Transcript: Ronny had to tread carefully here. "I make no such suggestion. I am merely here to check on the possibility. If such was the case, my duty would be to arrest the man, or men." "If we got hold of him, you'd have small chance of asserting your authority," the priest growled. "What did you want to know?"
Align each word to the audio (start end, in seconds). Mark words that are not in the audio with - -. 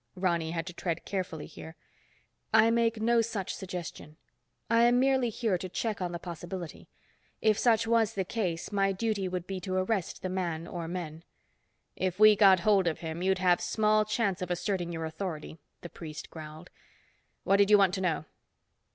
Ronny 0.15 0.49
had 0.49 0.65
to 0.65 0.73
tread 0.73 1.05
carefully 1.05 1.45
here. 1.45 1.75
"I 2.51 2.71
make 2.71 2.99
no 2.99 3.21
such 3.21 3.53
suggestion. 3.53 4.17
I 4.67 4.85
am 4.85 4.99
merely 4.99 5.29
here 5.29 5.59
to 5.59 5.69
check 5.69 6.01
on 6.01 6.11
the 6.11 6.17
possibility. 6.17 6.89
If 7.39 7.59
such 7.59 7.85
was 7.85 8.15
the 8.15 8.25
case, 8.25 8.71
my 8.71 8.93
duty 8.93 9.27
would 9.27 9.45
be 9.45 9.59
to 9.59 9.75
arrest 9.75 10.23
the 10.23 10.27
man, 10.29 10.65
or 10.65 10.87
men." 10.87 11.23
"If 11.95 12.19
we 12.19 12.35
got 12.35 12.61
hold 12.61 12.87
of 12.87 13.01
him, 13.01 13.21
you'd 13.21 13.37
have 13.37 13.61
small 13.61 14.03
chance 14.03 14.41
of 14.41 14.49
asserting 14.49 14.91
your 14.91 15.05
authority," 15.05 15.59
the 15.81 15.89
priest 15.89 16.31
growled. 16.31 16.71
"What 17.43 17.57
did 17.57 17.69
you 17.69 17.77
want 17.77 17.93
to 17.93 18.01
know?" 18.01 18.25